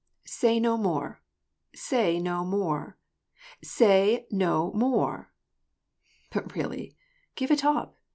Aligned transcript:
So 0.25 0.31
say 0.47 0.59
no 0.59 0.77
more, 0.77 1.21
say 1.75 2.17
no 2.19 2.43
more, 2.43 2.97
say 3.61 4.25
no 4.31 4.73
more!"" 4.73 5.31
But, 6.31 6.55
really, 6.55 6.97
give 7.35 7.51
it 7.51 7.63
up 7.63 7.99